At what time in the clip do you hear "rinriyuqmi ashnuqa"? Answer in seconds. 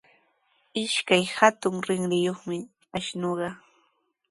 1.87-3.49